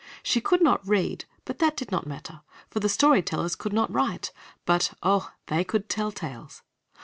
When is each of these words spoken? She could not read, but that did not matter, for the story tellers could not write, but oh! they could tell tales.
She 0.23 0.41
could 0.41 0.63
not 0.63 0.87
read, 0.87 1.25
but 1.45 1.59
that 1.59 1.77
did 1.77 1.91
not 1.91 2.07
matter, 2.07 2.41
for 2.71 2.79
the 2.79 2.89
story 2.89 3.21
tellers 3.21 3.55
could 3.55 3.71
not 3.71 3.93
write, 3.93 4.31
but 4.65 4.95
oh! 5.03 5.31
they 5.45 5.63
could 5.63 5.89
tell 5.89 6.11
tales. 6.11 6.63